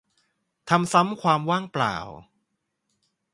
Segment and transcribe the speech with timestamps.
[0.69, 1.95] ทำซ้ำความว่างเปล่า